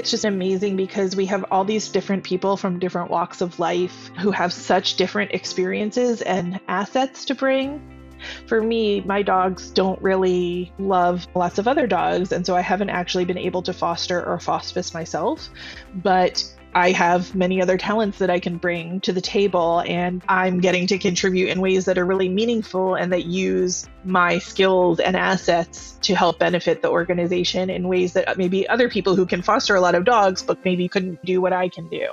[0.00, 4.10] it's just amazing because we have all these different people from different walks of life
[4.18, 7.82] who have such different experiences and assets to bring.
[8.46, 12.88] For me, my dogs don't really love lots of other dogs, and so I haven't
[12.88, 15.50] actually been able to foster or hospice myself.
[15.96, 16.42] But
[16.72, 20.86] I have many other talents that I can bring to the table, and I'm getting
[20.86, 25.98] to contribute in ways that are really meaningful and that use my skills and assets
[26.02, 29.80] to help benefit the organization in ways that maybe other people who can foster a
[29.80, 32.06] lot of dogs but maybe couldn't do what I can do.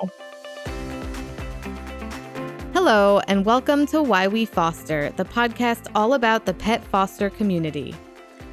[2.73, 7.93] Hello, and welcome to Why We Foster, the podcast all about the pet foster community.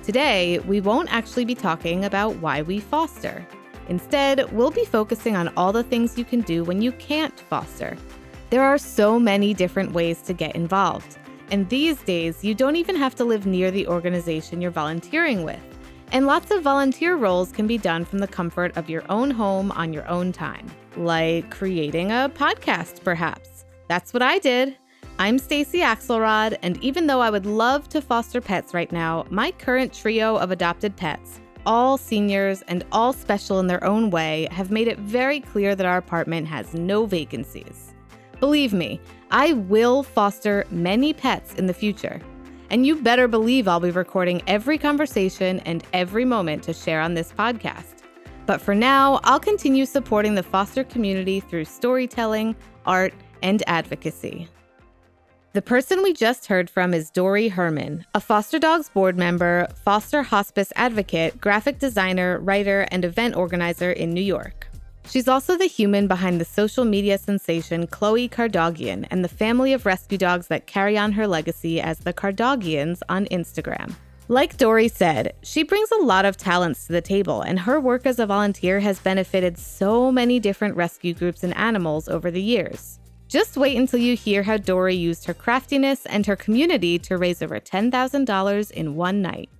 [0.02, 3.47] Today, we won't actually be talking about why we foster.
[3.88, 7.97] Instead, we'll be focusing on all the things you can do when you can't foster.
[8.51, 11.19] There are so many different ways to get involved.
[11.51, 15.61] And these days, you don't even have to live near the organization you're volunteering with.
[16.12, 19.73] And lots of volunteer roles can be done from the comfort of your own home
[19.73, 23.64] on your own time, like creating a podcast, perhaps.
[23.89, 24.77] That's what I did.
[25.19, 29.53] I'm Stacy Axelrod, and even though I would love to foster pets right now, my
[29.53, 34.70] current trio of adopted pets all seniors and all special in their own way, have
[34.70, 37.95] made it very clear that our apartment has no vacancies.
[38.41, 42.20] Believe me, I will foster many pets in the future.
[42.70, 47.15] And you better believe I'll be recording every conversation and every moment to share on
[47.15, 48.03] this podcast.
[48.47, 54.48] But for now, I'll continue supporting the foster community through storytelling, art, and advocacy.
[55.55, 60.24] The person we just heard from is Dory Herman, a Foster Dogs board member, foster
[60.24, 64.66] hospice advocate, graphic designer, writer, and event organizer in New York.
[65.08, 69.86] She's also the human behind the social media sensation Chloe Kardoggian and the family of
[69.86, 73.94] rescue dogs that carry on her legacy as the Kardoggians on Instagram.
[74.27, 78.06] Like Dory said, she brings a lot of talents to the table, and her work
[78.06, 82.98] as a volunteer has benefited so many different rescue groups and animals over the years.
[83.34, 87.42] Just wait until you hear how Dory used her craftiness and her community to raise
[87.42, 89.50] over $10,000 in one night.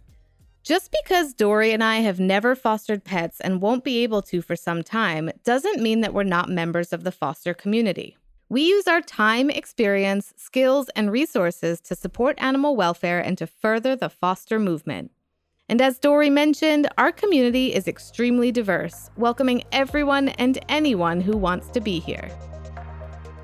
[0.63, 4.55] Just because Dory and I have never fostered pets and won't be able to for
[4.55, 8.17] some time doesn't mean that we're not members of the foster community.
[8.49, 13.97] We use our time, experience, skills, and resources to support animal welfare and to further
[13.97, 15.11] the foster movement.
[15.69, 21.71] And as Dory mentioned, our community is extremely diverse, welcoming everyone and anyone who wants
[21.71, 22.31] to be here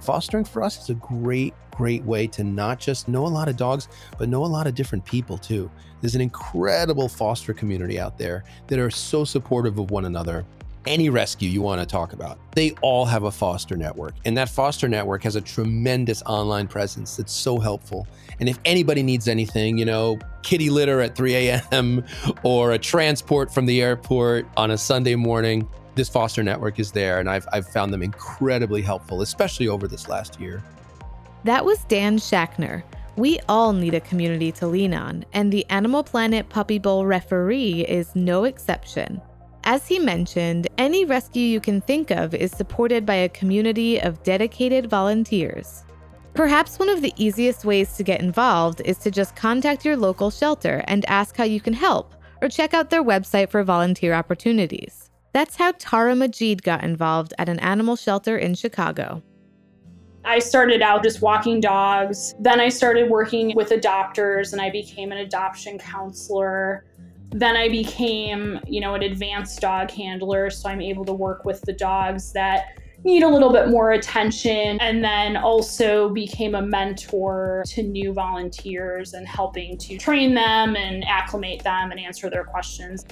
[0.02, 3.56] fostering for us is a great, great way to not just know a lot of
[3.56, 3.88] dogs,
[4.18, 5.70] but know a lot of different people too.
[6.00, 10.44] There's an incredible foster community out there that are so supportive of one another.
[10.86, 14.14] Any rescue you want to talk about, they all have a foster network.
[14.24, 18.06] And that foster network has a tremendous online presence that's so helpful.
[18.40, 22.02] And if anybody needs anything, you know, kitty litter at 3 a.m.
[22.42, 27.20] or a transport from the airport on a Sunday morning, this foster network is there,
[27.20, 30.62] and I've, I've found them incredibly helpful, especially over this last year.
[31.44, 32.82] That was Dan Schachner.
[33.16, 37.84] We all need a community to lean on, and the Animal Planet Puppy Bowl referee
[37.86, 39.20] is no exception.
[39.64, 44.22] As he mentioned, any rescue you can think of is supported by a community of
[44.22, 45.84] dedicated volunteers.
[46.32, 50.30] Perhaps one of the easiest ways to get involved is to just contact your local
[50.30, 55.09] shelter and ask how you can help, or check out their website for volunteer opportunities.
[55.32, 59.22] That's how Tara Majid got involved at an animal shelter in Chicago.
[60.24, 62.34] I started out just walking dogs.
[62.40, 66.84] Then I started working with adopters and I became an adoption counselor.
[67.30, 71.60] Then I became, you know, an advanced dog handler, so I'm able to work with
[71.62, 77.62] the dogs that need a little bit more attention and then also became a mentor
[77.66, 83.06] to new volunteers and helping to train them and acclimate them and answer their questions.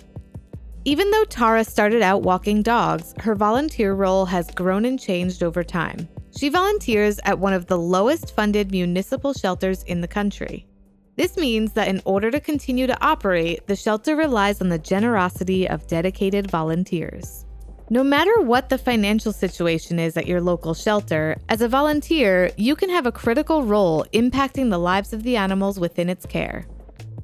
[0.88, 5.62] Even though Tara started out walking dogs, her volunteer role has grown and changed over
[5.62, 6.08] time.
[6.34, 10.66] She volunteers at one of the lowest funded municipal shelters in the country.
[11.14, 15.68] This means that in order to continue to operate, the shelter relies on the generosity
[15.68, 17.44] of dedicated volunteers.
[17.90, 22.74] No matter what the financial situation is at your local shelter, as a volunteer, you
[22.74, 26.66] can have a critical role impacting the lives of the animals within its care.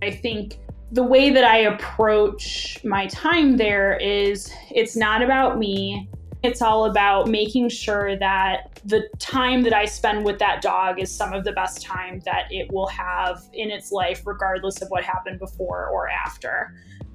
[0.02, 0.58] I think
[0.94, 6.08] the way that I approach my time there is it's not about me.
[6.44, 11.10] It's all about making sure that the time that I spend with that dog is
[11.10, 15.02] some of the best time that it will have in its life, regardless of what
[15.02, 16.72] happened before or after.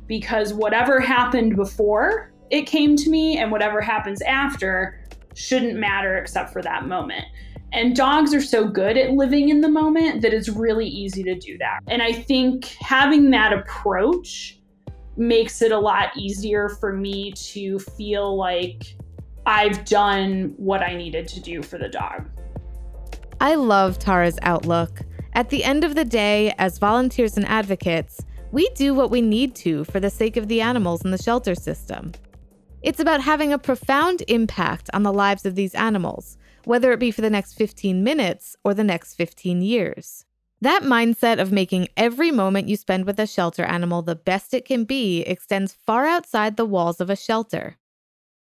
[0.08, 5.00] Because whatever happened before it came to me and whatever happens after
[5.36, 7.24] shouldn't matter except for that moment.
[7.72, 11.36] And dogs are so good at living in the moment that it's really easy to
[11.36, 11.82] do that.
[11.88, 14.60] And I think having that approach
[15.18, 18.96] makes it a lot easier for me to feel like
[19.46, 22.28] I've done what I needed to do for the dog.
[23.42, 25.02] I love Tara's outlook.
[25.34, 28.22] At the end of the day, as volunteers and advocates,
[28.52, 31.54] we do what we need to for the sake of the animals in the shelter
[31.54, 32.14] system.
[32.82, 37.12] It's about having a profound impact on the lives of these animals, whether it be
[37.12, 40.26] for the next 15 minutes or the next 15 years.
[40.62, 44.66] That mindset of making every moment you spend with a shelter animal the best it
[44.66, 47.78] can be extends far outside the walls of a shelter.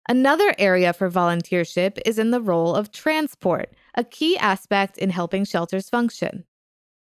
[0.09, 5.45] Another area for volunteership is in the role of transport, a key aspect in helping
[5.45, 6.45] shelters function.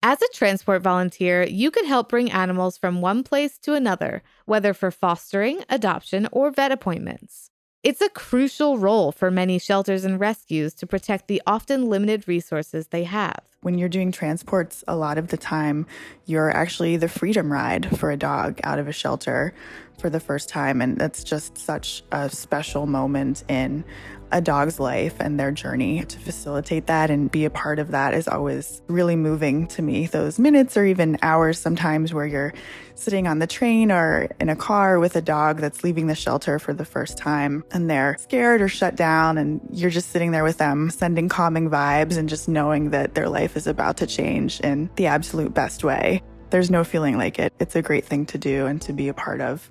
[0.05, 4.75] As a transport volunteer, you could help bring animals from one place to another, whether
[4.75, 7.52] for fostering, adoption, or vet appointments.
[7.83, 12.87] It's a crucial role for many shelters and rescues to protect the often limited resources
[12.87, 13.41] they have.
[13.63, 15.87] When you're doing transports, a lot of the time,
[16.25, 19.53] you're actually the freedom ride for a dog out of a shelter
[19.99, 20.81] for the first time.
[20.81, 23.85] And that's just such a special moment in
[24.31, 26.05] a dog's life and their journey.
[26.05, 30.07] To facilitate that and be a part of that is always really moving to me.
[30.07, 32.55] Those minutes or even hours sometimes where you're
[33.03, 36.59] sitting on the train or in a car with a dog that's leaving the shelter
[36.59, 40.45] for the first time and they're scared or shut down and you're just sitting there
[40.45, 44.61] with them sending calming vibes and just knowing that their life is about to change
[44.61, 46.23] in the absolute best way.
[46.51, 47.53] There's no feeling like it.
[47.59, 49.71] It's a great thing to do and to be a part of.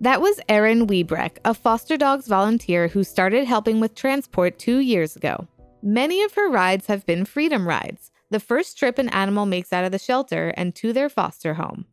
[0.00, 5.16] That was Erin Wiebreck, a foster dogs volunteer who started helping with transport two years
[5.16, 5.46] ago.
[5.82, 9.84] Many of her rides have been freedom rides, the first trip an animal makes out
[9.84, 11.86] of the shelter and to their foster home.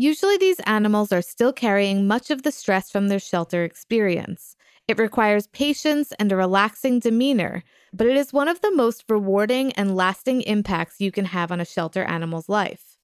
[0.00, 4.54] Usually, these animals are still carrying much of the stress from their shelter experience.
[4.86, 9.72] It requires patience and a relaxing demeanor, but it is one of the most rewarding
[9.72, 12.96] and lasting impacts you can have on a shelter animal's life.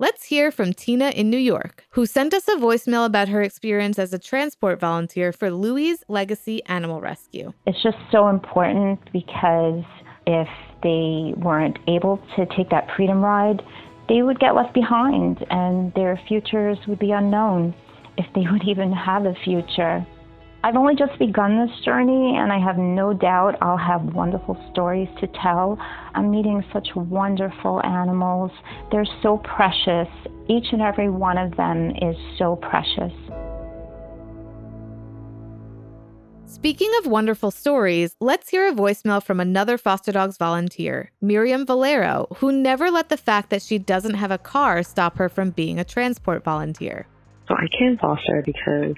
[0.00, 3.96] Let's hear from Tina in New York, who sent us a voicemail about her experience
[3.96, 7.52] as a transport volunteer for Louie's Legacy Animal Rescue.
[7.64, 9.84] It's just so important because
[10.26, 10.48] if
[10.82, 13.62] they weren't able to take that freedom ride,
[14.08, 17.74] they would get left behind and their futures would be unknown
[18.16, 20.06] if they would even have a future.
[20.64, 25.10] I've only just begun this journey, and I have no doubt I'll have wonderful stories
[25.20, 25.78] to tell.
[26.14, 28.50] I'm meeting such wonderful animals.
[28.90, 30.08] They're so precious.
[30.48, 33.12] Each and every one of them is so precious.
[36.54, 42.28] Speaking of wonderful stories, let's hear a voicemail from another foster dogs volunteer, Miriam Valero,
[42.36, 45.80] who never let the fact that she doesn't have a car stop her from being
[45.80, 47.08] a transport volunteer.
[47.48, 48.94] So I can foster because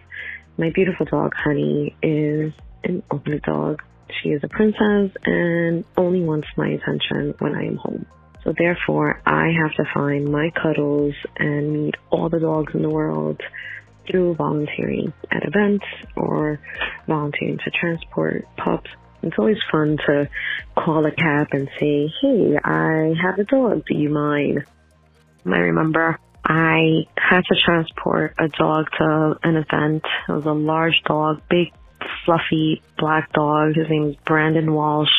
[0.58, 2.52] my beautiful dog, Honey, is
[2.84, 3.82] an only dog.
[4.22, 8.04] She is a princess and only wants my attention when I am home.
[8.44, 12.90] So therefore, I have to find my cuddles and meet all the dogs in the
[12.90, 13.40] world
[14.10, 15.84] through volunteering at events
[16.16, 16.60] or
[17.06, 18.90] volunteering to transport pups.
[19.22, 20.28] It's always fun to
[20.76, 23.84] call a cab and say, hey, I have a dog.
[23.86, 24.64] Do you mind?
[25.46, 30.04] I remember I had to transport a dog to an event.
[30.28, 31.72] It was a large dog, big,
[32.24, 33.74] fluffy black dog.
[33.74, 35.10] His name is Brandon Walsh.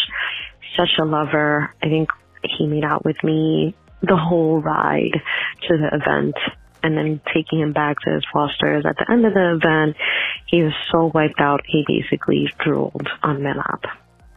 [0.77, 1.73] Such a lover.
[1.81, 2.09] I think
[2.43, 5.19] he made out with me the whole ride
[5.67, 6.35] to the event
[6.87, 9.97] and then taking him back to his fosters at the end of the event,
[10.45, 13.83] he was so wiped out, he basically drooled on my lap.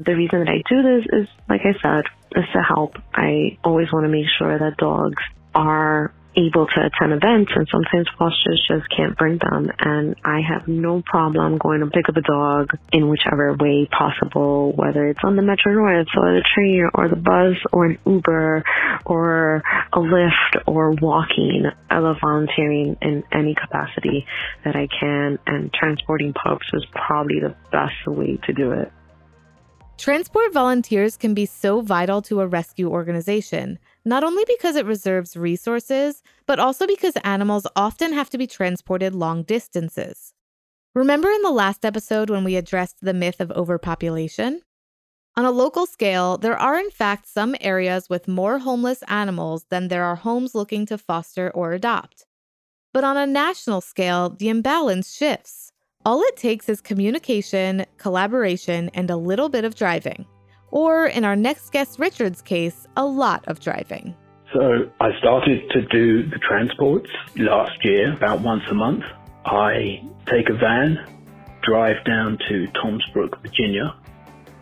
[0.01, 2.05] The reason that I do this is, like I said,
[2.35, 2.97] is to help.
[3.15, 5.23] I always want to make sure that dogs
[5.55, 10.69] are able to attend events and sometimes fosters just can't bring them and I have
[10.69, 15.37] no problem going to pick up a dog in whichever way possible, whether it's on
[15.37, 18.65] the Metro North or the train or the bus or an Uber
[19.05, 21.65] or a Lyft or walking.
[21.91, 24.27] I love volunteering in any capacity
[24.65, 28.93] that I can and transporting pups is probably the best way to do it.
[29.99, 35.37] Transport volunteers can be so vital to a rescue organization not only because it reserves
[35.37, 40.33] resources, but also because animals often have to be transported long distances.
[40.95, 44.63] Remember in the last episode when we addressed the myth of overpopulation?
[45.37, 49.89] On a local scale, there are in fact some areas with more homeless animals than
[49.89, 52.27] there are homes looking to foster or adopt.
[52.93, 55.73] But on a national scale, the imbalance shifts.
[56.05, 60.27] All it takes is communication, collaboration, and a little bit of driving
[60.71, 64.15] or in our next guest Richard's case, a lot of driving.
[64.53, 69.05] So I started to do the transports last year, about once a month.
[69.45, 70.99] I take a van,
[71.63, 73.95] drive down to Toms Brook, Virginia,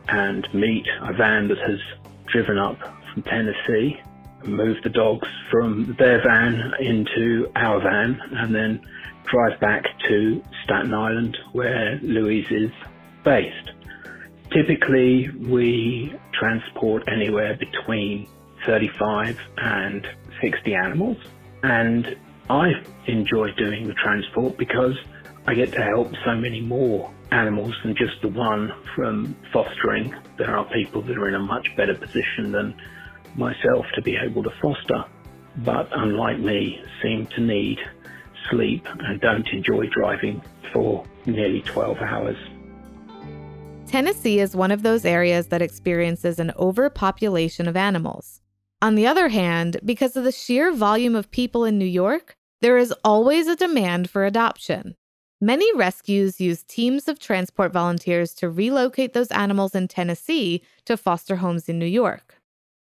[0.09, 1.79] and meet a van that has
[2.27, 2.79] driven up
[3.13, 4.01] from Tennessee.
[4.45, 8.81] move the dogs from their van into our van and then
[9.25, 12.71] drive back to Staten Island where Louie's is
[13.25, 13.73] based.
[14.53, 18.27] Typically, we transport anywhere between
[18.65, 20.07] 35 and
[20.41, 21.19] 60 animals,
[21.63, 22.17] and
[22.49, 22.73] I
[23.07, 24.95] enjoy doing the transport because
[25.47, 30.15] I get to help so many more animals than just the one from fostering.
[30.39, 32.75] There are people that are in a much better position than
[33.37, 35.05] myself to be able to foster,
[35.59, 37.79] but unlike me, seem to need
[38.51, 42.37] sleep and don't enjoy driving for nearly 12 hours.
[43.89, 48.43] Tennessee is one of those areas that experiences an overpopulation of animals.
[48.83, 52.77] On the other hand, because of the sheer volume of people in New York, there
[52.77, 54.95] is always a demand for adoption.
[55.41, 61.37] Many rescues use teams of transport volunteers to relocate those animals in Tennessee to foster
[61.37, 62.38] homes in New York.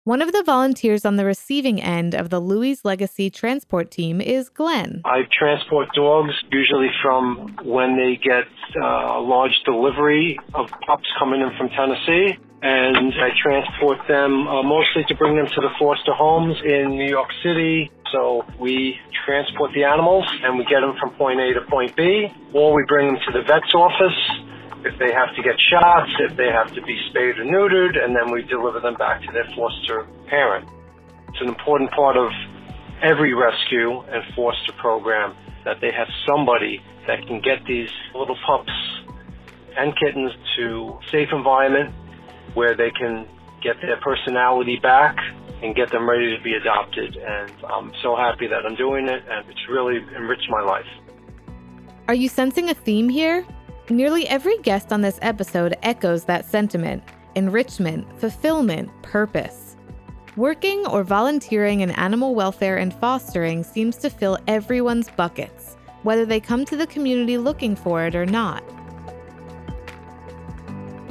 [0.08, 4.48] One of the volunteers on the receiving end of the Louie's Legacy transport team is
[4.48, 5.02] Glenn.
[5.04, 8.48] I transport dogs usually from when they get
[8.82, 12.40] uh, a large delivery of pups coming in from Tennessee.
[12.62, 17.10] And I transport them uh, mostly to bring them to the foster homes in New
[17.10, 17.92] York City.
[18.14, 18.96] So we
[19.26, 22.86] transport the animals and we get them from point A to point B, or we
[22.88, 24.48] bring them to the vet's office
[24.86, 28.16] if they have to get shots, if they have to be spayed or neutered, and
[28.16, 30.68] then we deliver them back to their foster parent.
[31.30, 32.32] It's an important part of
[33.02, 38.72] every rescue and foster program that they have somebody that can get these little pups
[39.78, 41.94] and kittens to a safe environment
[42.54, 43.28] where they can
[43.62, 45.18] get their personality back
[45.62, 47.18] and get them ready to be adopted.
[47.18, 50.86] And I'm so happy that I'm doing it, and it's really enriched my life.
[52.08, 53.46] Are you sensing a theme here?
[53.90, 57.02] Nearly every guest on this episode echoes that sentiment
[57.36, 59.78] enrichment, fulfillment, purpose.
[60.36, 66.42] Working or volunteering in animal welfare and fostering seems to fill everyone's buckets, whether they
[66.42, 68.62] come to the community looking for it or not.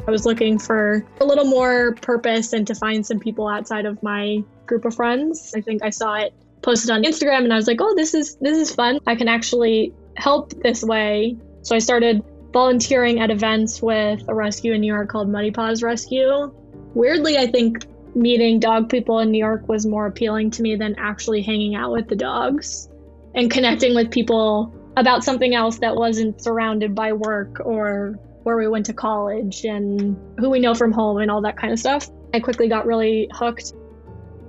[0.06, 4.02] I was looking for a little more purpose and to find some people outside of
[4.02, 5.54] my group of friends.
[5.56, 8.36] I think I saw it posted on Instagram and I was like, "Oh, this is
[8.42, 9.00] this is fun.
[9.06, 12.22] I can actually help this way." So I started
[12.56, 16.50] volunteering at events with a rescue in New York called Muddy Paws Rescue.
[16.94, 17.84] Weirdly, I think
[18.16, 21.92] meeting dog people in New York was more appealing to me than actually hanging out
[21.92, 22.88] with the dogs
[23.34, 28.66] and connecting with people about something else that wasn't surrounded by work or where we
[28.66, 32.08] went to college and who we know from home and all that kind of stuff.
[32.32, 33.74] I quickly got really hooked.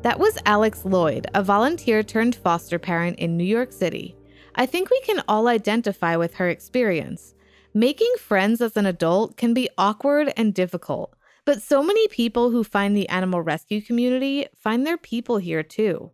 [0.04, 4.16] That was Alex Lloyd, a volunteer turned foster parent in New York City.
[4.56, 7.34] I think we can all identify with her experience.
[7.78, 11.16] Making friends as an adult can be awkward and difficult,
[11.46, 16.10] but so many people who find the animal rescue community find their people here too.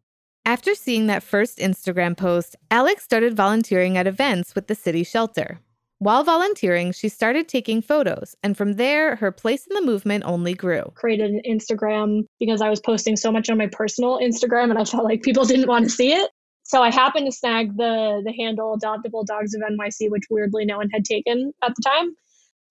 [0.46, 5.62] After seeing that first Instagram post, Alex started volunteering at events with the city shelter.
[6.00, 10.56] While volunteering, she started taking photos, and from there, her place in the movement only
[10.56, 10.92] grew.
[10.96, 14.84] Created an Instagram because I was posting so much on my personal Instagram and I
[14.84, 16.30] felt like people didn't want to see it.
[16.64, 20.78] So I happened to snag the the handle Adoptable Dogs of NYC, which weirdly no
[20.78, 22.16] one had taken at the time.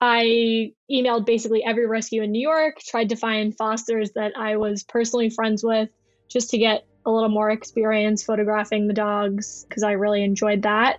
[0.00, 4.82] I emailed basically every rescue in New York, tried to find fosters that I was
[4.82, 5.90] personally friends with
[6.28, 10.98] just to get a little more experience photographing the dogs because I really enjoyed that.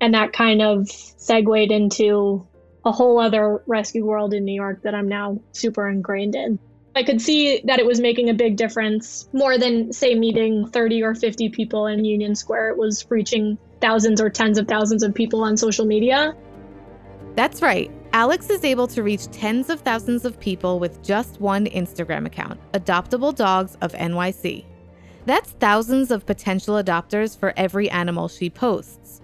[0.00, 2.46] And that kind of segued into
[2.84, 6.58] a whole other rescue world in New York that I'm now super ingrained in.
[6.96, 11.02] I could see that it was making a big difference more than, say, meeting 30
[11.02, 12.70] or 50 people in Union Square.
[12.70, 16.34] It was reaching thousands or tens of thousands of people on social media.
[17.36, 17.90] That's right.
[18.12, 22.58] Alex is able to reach tens of thousands of people with just one Instagram account,
[22.72, 24.64] Adoptable Dogs of NYC.
[25.26, 29.20] That's thousands of potential adopters for every animal she posts.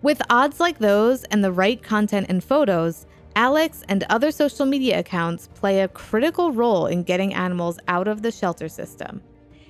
[0.00, 4.98] With odds like those and the right content and photos, Alex and other social media
[4.98, 9.22] accounts play a critical role in getting animals out of the shelter system.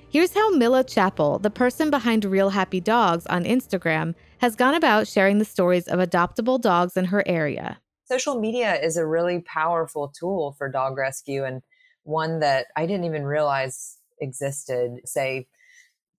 [0.09, 5.07] Here's how Mila Chappell, the person behind Real Happy Dogs on Instagram, has gone about
[5.07, 7.79] sharing the stories of adoptable dogs in her area.
[8.05, 11.61] Social media is a really powerful tool for dog rescue and
[12.03, 15.47] one that I didn't even realize existed, say,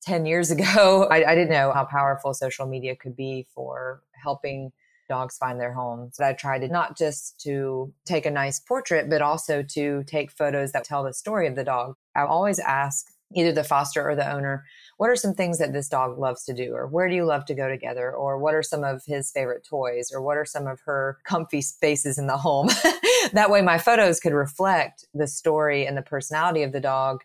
[0.02, 1.08] 10 years ago.
[1.10, 4.72] I, I didn't know how powerful social media could be for helping
[5.12, 6.18] dogs find their homes.
[6.18, 10.72] I tried to not just to take a nice portrait, but also to take photos
[10.72, 11.96] that tell the story of the dog.
[12.16, 14.64] I always ask either the foster or the owner,
[14.96, 16.72] what are some things that this dog loves to do?
[16.72, 18.10] Or where do you love to go together?
[18.10, 20.10] Or what are some of his favorite toys?
[20.14, 22.68] Or what are some of her comfy spaces in the home?
[23.32, 27.22] that way my photos could reflect the story and the personality of the dog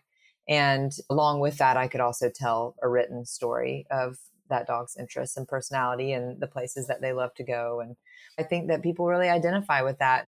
[0.48, 4.16] And along with that, I could also tell a written story of
[4.48, 7.80] that dog's interests and personality and the places that they love to go.
[7.80, 7.96] And
[8.38, 10.26] I think that people really identify with that.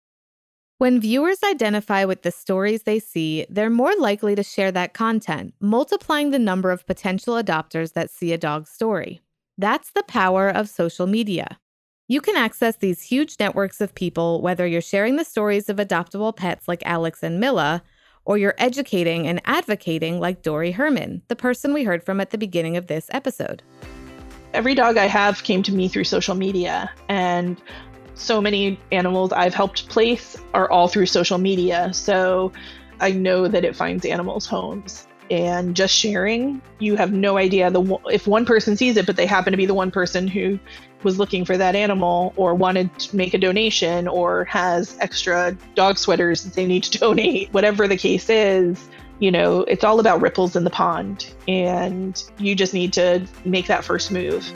[0.80, 5.56] When viewers identify with the stories they see, they're more likely to share that content,
[5.60, 9.22] multiplying the number of potential adopters that see a dog's story.
[9.58, 11.58] That's the power of social media.
[12.08, 16.36] You can access these huge networks of people whether you're sharing the stories of adoptable
[16.36, 17.82] pets like Alex and Milla,
[18.24, 22.38] or you're educating and advocating like Dory Herman, the person we heard from at the
[22.38, 23.64] beginning of this episode.
[24.58, 27.62] Every dog I have came to me through social media, and
[28.16, 31.94] so many animals I've helped place are all through social media.
[31.94, 32.52] So
[33.00, 35.08] I know that it finds animals homes.
[35.30, 39.28] And just sharing, you have no idea the if one person sees it, but they
[39.28, 40.58] happen to be the one person who
[41.04, 46.00] was looking for that animal or wanted to make a donation or has extra dog
[46.00, 50.22] sweaters that they need to donate, whatever the case is, you know, it's all about
[50.22, 51.34] ripples in the pond.
[51.48, 54.52] And you just need to make that first move.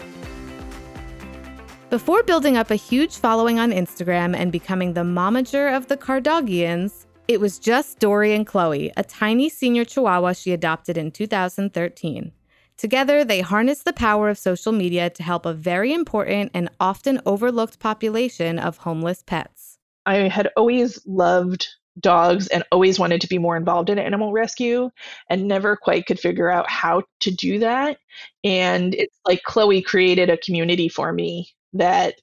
[1.89, 7.06] Before building up a huge following on Instagram and becoming the momager of the Kardoggians,
[7.27, 12.32] it was just Dory and Chloe, a tiny senior chihuahua she adopted in 2013.
[12.77, 17.22] Together, they harnessed the power of social media to help a very important and often
[17.25, 19.77] overlooked population of homeless pets.
[20.06, 21.68] I had always loved
[22.01, 24.89] dogs and always wanted to be more involved in animal rescue
[25.29, 27.98] and never quite could figure out how to do that.
[28.43, 32.15] And it's like Chloe created a community for me that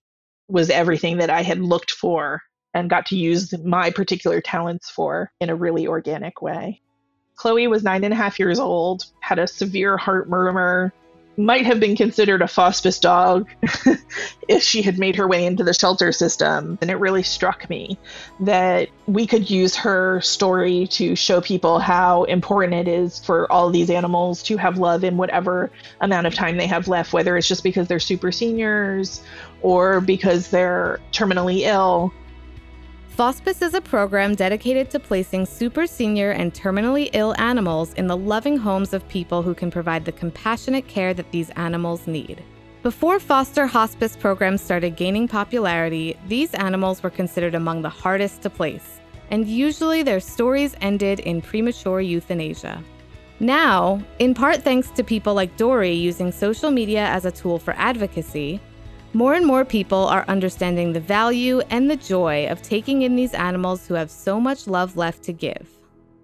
[0.48, 2.42] was everything that I had looked for
[2.74, 6.80] and got to use my particular talents for in a really organic way.
[7.36, 10.92] Chloe was nine and a half years old, had a severe heart murmur,
[11.38, 13.48] might have been considered a fospice dog
[14.48, 16.76] if she had made her way into the shelter system.
[16.82, 17.96] And it really struck me
[18.40, 23.70] that we could use her story to show people how important it is for all
[23.70, 27.46] these animals to have love in whatever amount of time they have left, whether it's
[27.46, 29.22] just because they're super seniors
[29.62, 32.12] or because they're terminally ill.
[33.18, 38.16] Fospice is a program dedicated to placing super senior and terminally ill animals in the
[38.16, 42.44] loving homes of people who can provide the compassionate care that these animals need.
[42.84, 48.50] Before foster hospice programs started gaining popularity, these animals were considered among the hardest to
[48.50, 49.00] place,
[49.32, 52.80] and usually their stories ended in premature euthanasia.
[53.40, 57.74] Now, in part thanks to people like Dory using social media as a tool for
[57.78, 58.60] advocacy,
[59.18, 63.34] more and more people are understanding the value and the joy of taking in these
[63.34, 65.68] animals who have so much love left to give.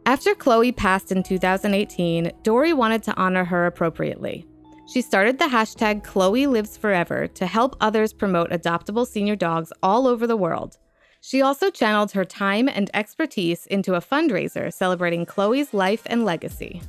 [0.06, 4.46] After Chloe passed in 2018, Dory wanted to honor her appropriately.
[4.86, 10.06] She started the hashtag Chloe Lives Forever to help others promote adoptable senior dogs all
[10.06, 10.78] over the world.
[11.20, 16.80] She also channeled her time and expertise into a fundraiser celebrating Chloe's life and legacy.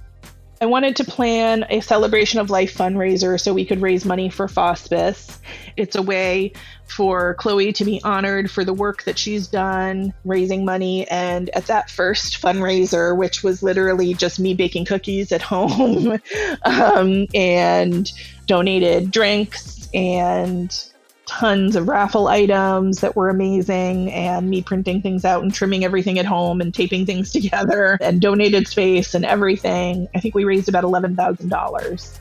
[0.62, 4.48] I wanted to plan a celebration of life fundraiser so we could raise money for
[4.48, 5.38] Fospice.
[5.76, 6.54] It's a way
[6.86, 11.08] for Chloe to be honored for the work that she's done raising money.
[11.10, 16.20] And at that first fundraiser, which was literally just me baking cookies at home
[16.64, 18.12] um, and
[18.48, 20.90] donated drinks and
[21.26, 26.20] tons of raffle items that were amazing and me printing things out and trimming everything
[26.20, 30.08] at home and taping things together and donated space and everything.
[30.16, 32.20] I think we raised about $11,000.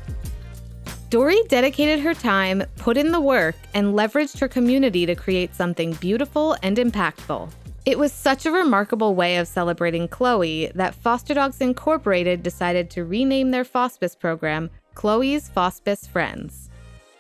[1.11, 5.93] Dory dedicated her time, put in the work, and leveraged her community to create something
[5.95, 7.49] beautiful and impactful.
[7.87, 13.05] It was such a remarkable way of celebrating Chloe that Foster Dogs Incorporated decided to
[13.05, 16.71] rename their Fospice program Chloe's Fospice Friends.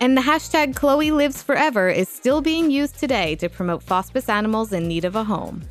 [0.04, 4.74] And the hashtag Chloe Lives Forever is still being used today to promote fospice animals
[4.74, 5.62] in need of a home.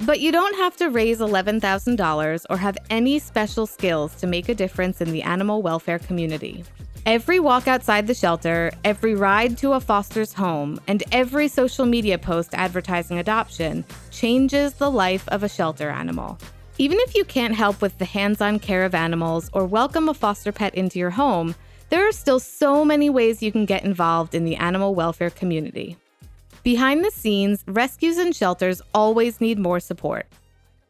[0.00, 4.54] But you don't have to raise $11,000 or have any special skills to make a
[4.54, 6.62] difference in the animal welfare community.
[7.06, 12.18] Every walk outside the shelter, every ride to a foster's home, and every social media
[12.18, 16.38] post advertising adoption changes the life of a shelter animal.
[16.76, 20.12] Even if you can't help with the hands on care of animals or welcome a
[20.12, 21.54] foster pet into your home,
[21.94, 25.96] there are still so many ways you can get involved in the animal welfare community.
[26.64, 30.26] Behind the scenes, rescues and shelters always need more support.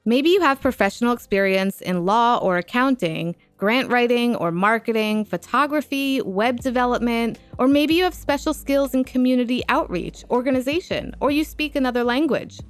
[0.07, 6.61] Maybe you have professional experience in law or accounting, grant writing or marketing, photography, web
[6.61, 12.03] development, or maybe you have special skills in community outreach, organization, or you speak another
[12.03, 12.61] language.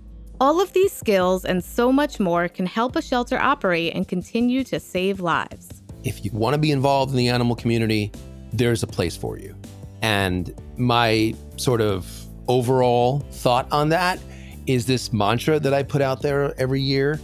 [0.40, 4.64] All of these skills and so much more can help a shelter operate and continue
[4.64, 5.73] to save lives
[6.04, 8.12] if you want to be involved in the animal community,
[8.52, 9.56] there's a place for you.
[10.02, 12.06] And my sort of
[12.46, 14.20] overall thought on that
[14.66, 17.18] is this mantra that I put out there every year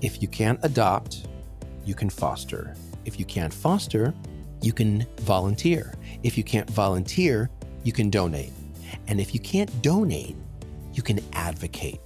[0.00, 1.26] if you can't adopt,
[1.84, 2.74] you can foster.
[3.04, 4.14] If you can't foster,
[4.62, 5.94] you can volunteer.
[6.22, 7.50] If you can't volunteer,
[7.82, 8.52] you can donate.
[9.08, 10.36] And if you can't donate,
[10.92, 12.00] you can advocate.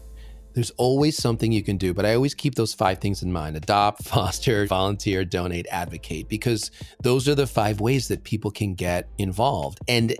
[0.54, 3.56] There's always something you can do, but I always keep those five things in mind
[3.56, 6.70] adopt, foster, volunteer, donate, advocate, because
[7.02, 9.80] those are the five ways that people can get involved.
[9.88, 10.14] And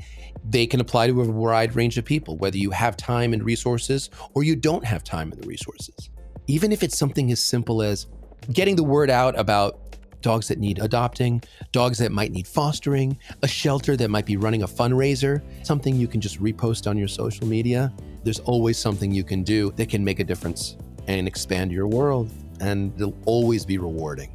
[0.49, 4.11] they can apply to a wide range of people, whether you have time and resources
[4.35, 6.11] or you don't have time and the resources.
[6.47, 8.07] Even if it's something as simple as
[8.53, 9.79] getting the word out about
[10.23, 11.43] dogs that need adopting,
[11.73, 16.09] dogs that might need fostering, a shelter that might be running a fundraiser, something you
[16.09, 17.93] can just repost on your social media.
[18.25, 20.77] There's always something you can do that can make a difference
[21.09, 22.31] and expand your world,
[22.61, 24.31] and it'll always be rewarding.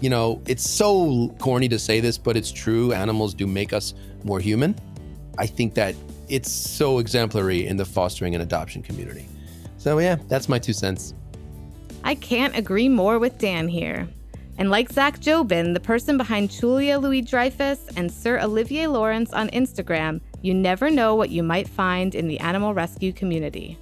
[0.00, 2.92] You know, it's so corny to say this, but it's true.
[2.92, 4.74] Animals do make us more human.
[5.36, 5.94] I think that
[6.28, 9.26] it's so exemplary in the fostering and adoption community.
[9.76, 11.14] So, yeah, that's my two cents.
[12.04, 14.08] I can't agree more with Dan here.
[14.56, 19.48] And like Zach Jobin, the person behind Chulia Louis Dreyfus and Sir Olivier Lawrence on
[19.50, 23.78] Instagram, you never know what you might find in the animal rescue community.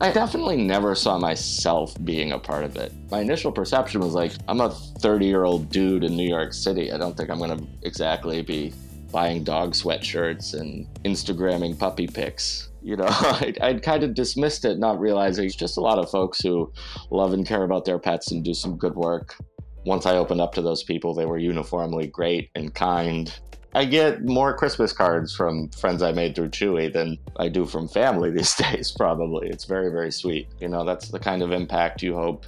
[0.00, 2.92] I definitely never saw myself being a part of it.
[3.10, 6.90] My initial perception was like, I'm a 30 year old dude in New York City.
[6.90, 8.72] I don't think I'm going to exactly be
[9.12, 12.70] buying dog sweatshirts and Instagramming puppy pics.
[12.82, 16.10] You know, I'd, I'd, kind of dismissed it, not realizing it's just a lot of
[16.10, 16.72] folks who
[17.10, 19.36] love and care about their pets and do some good work
[19.84, 23.32] once I opened up to those people, they were uniformly great and kind.
[23.74, 27.88] I get more Christmas cards from friends I made through Chewy than I do from
[27.88, 29.48] family these days, probably.
[29.48, 30.48] It's very, very sweet.
[30.60, 32.46] You know, that's the kind of impact you hope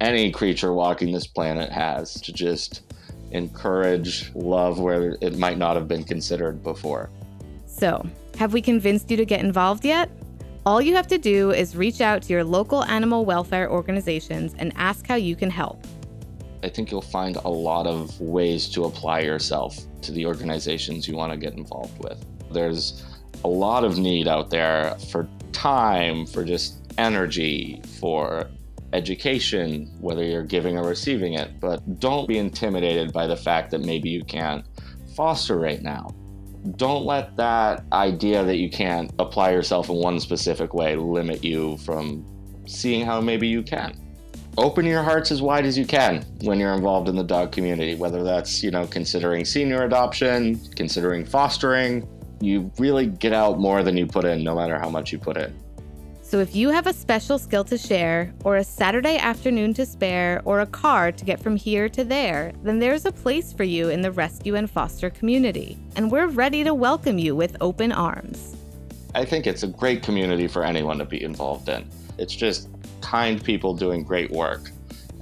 [0.00, 2.82] any creature walking this planet has to just
[3.30, 7.10] encourage love where it might not have been considered before.
[7.66, 8.06] So,
[8.38, 10.10] have we convinced you to get involved yet?
[10.66, 14.72] All you have to do is reach out to your local animal welfare organizations and
[14.76, 15.84] ask how you can help.
[16.64, 21.14] I think you'll find a lot of ways to apply yourself to the organizations you
[21.14, 22.24] want to get involved with.
[22.50, 23.04] There's
[23.44, 28.48] a lot of need out there for time, for just energy, for
[28.94, 31.60] education, whether you're giving or receiving it.
[31.60, 34.64] But don't be intimidated by the fact that maybe you can't
[35.14, 36.14] foster right now.
[36.76, 41.76] Don't let that idea that you can't apply yourself in one specific way limit you
[41.78, 42.24] from
[42.66, 44.03] seeing how maybe you can
[44.56, 47.94] open your hearts as wide as you can when you're involved in the dog community,
[47.94, 52.06] whether that's, you know, considering senior adoption, considering fostering.
[52.40, 55.36] You really get out more than you put in, no matter how much you put
[55.36, 55.54] in.
[56.22, 60.42] So if you have a special skill to share, or a Saturday afternoon to spare,
[60.44, 63.88] or a car to get from here to there, then there's a place for you
[63.90, 65.78] in the rescue and foster community.
[65.96, 68.56] And we're ready to welcome you with open arms.
[69.14, 71.88] I think it's a great community for anyone to be involved in.
[72.18, 72.68] It's just
[73.04, 74.70] kind people doing great work.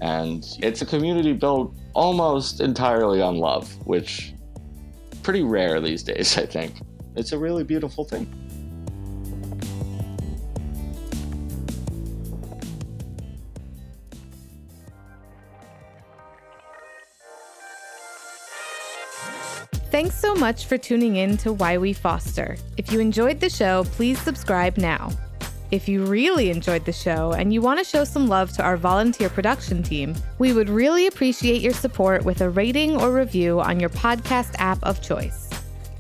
[0.01, 4.33] And it's a community built almost entirely on love, which
[5.23, 6.81] pretty rare these days, I think.
[7.17, 8.27] It's a really beautiful thing.
[19.91, 22.57] Thanks so much for tuning in to Why We Foster.
[22.79, 25.11] If you enjoyed the show, please subscribe now.
[25.73, 28.77] If you really enjoyed the show and you want to show some love to our
[28.77, 33.81] volunteer production team, we would really appreciate your support with a rating or review on
[33.81, 35.49] your podcast app of choice.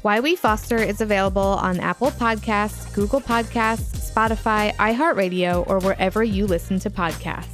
[0.02, 6.46] Why We Foster is available on Apple Podcasts, Google Podcasts, Spotify, iHeartRadio, or wherever you
[6.46, 7.46] listen to podcasts.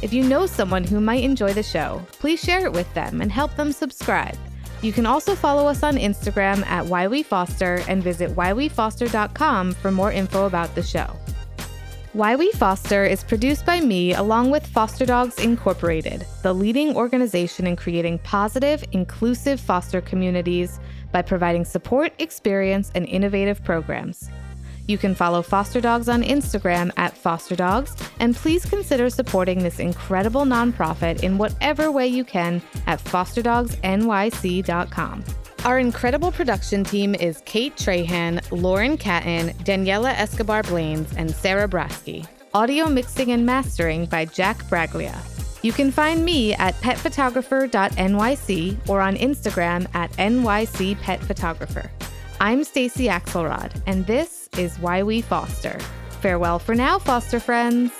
[0.00, 3.32] If you know someone who might enjoy the show, please share it with them and
[3.32, 4.36] help them subscribe.
[4.80, 9.90] You can also follow us on Instagram at Why We Foster and visit whywefoster.com for
[9.90, 11.16] more info about the show.
[12.18, 17.64] Why We Foster is produced by me along with Foster Dogs Incorporated, the leading organization
[17.64, 20.80] in creating positive, inclusive foster communities
[21.12, 24.30] by providing support, experience, and innovative programs.
[24.88, 29.78] You can follow Foster Dogs on Instagram at Foster Dogs, and please consider supporting this
[29.78, 35.24] incredible nonprofit in whatever way you can at fosterdogsnyc.com.
[35.64, 42.26] Our incredible production team is Kate Trahan, Lauren Catton, Daniela Escobar Blaines, and Sarah Brasky.
[42.54, 45.18] Audio mixing and mastering by Jack Braglia.
[45.62, 51.90] You can find me at petphotographer.nyc or on Instagram at nycpetphotographer.
[52.40, 55.80] I'm Stacy Axelrod, and this is Why We Foster.
[56.20, 57.90] Farewell for now, foster friends.